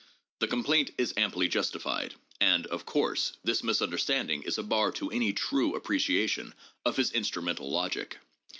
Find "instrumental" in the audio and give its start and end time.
7.11-7.69